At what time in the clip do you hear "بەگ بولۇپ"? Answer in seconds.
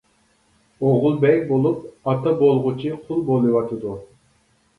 1.25-1.83